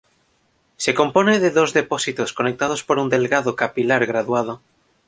Se 0.77 0.95
compone 0.95 1.37
de 1.39 1.51
dos 1.51 1.73
depósitos 1.75 2.33
conectados 2.33 2.83
por 2.83 2.97
un 2.97 3.07
delgado 3.07 3.55
capilar 3.55 4.07
graduado. 4.07 4.59